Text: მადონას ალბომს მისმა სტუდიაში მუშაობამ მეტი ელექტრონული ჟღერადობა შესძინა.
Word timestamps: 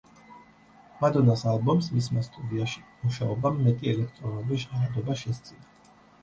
მადონას 1.01 1.43
ალბომს 1.51 1.89
მისმა 1.97 2.23
სტუდიაში 2.27 2.81
მუშაობამ 3.03 3.61
მეტი 3.67 3.93
ელექტრონული 3.93 4.59
ჟღერადობა 4.65 5.19
შესძინა. 5.23 5.93